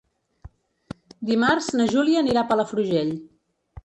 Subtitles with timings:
[1.29, 3.13] Dimarts na Júlia anirà a Palafrugell.